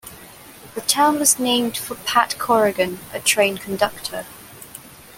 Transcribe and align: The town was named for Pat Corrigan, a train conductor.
The 0.73 0.81
town 0.81 1.19
was 1.19 1.37
named 1.37 1.77
for 1.77 1.93
Pat 1.93 2.35
Corrigan, 2.39 2.97
a 3.13 3.19
train 3.19 3.59
conductor. 3.59 4.25